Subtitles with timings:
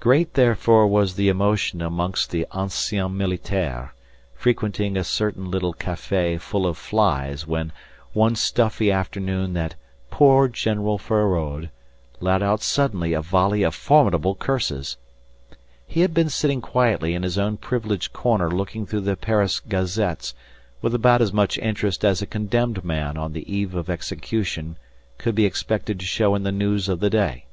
[0.00, 3.90] Great therefore was the emotion amongst the anciens militaires
[4.34, 7.72] frequenting a certain little café full of flies when
[8.14, 9.74] one stuffy afternoon "that
[10.10, 11.68] poor General Feraud"
[12.20, 14.96] let out suddenly a volley of formidable curses.
[15.86, 20.34] He had been sitting quietly in his own privileged corner looking through the Paris gazettes
[20.80, 24.78] with about as much interest as a condemned man on the eve of execution
[25.18, 27.44] could be expected to show in the news of the day.